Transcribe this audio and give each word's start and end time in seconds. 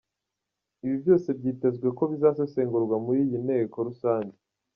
Ibi 0.85 0.95
byose, 1.01 1.27
byitezwe 1.37 1.87
ko 1.97 2.03
bizasesengurwa 2.11 2.95
muri 3.05 3.19
iyi 3.25 3.37
nteko 3.45 3.77
rusange. 3.87 4.35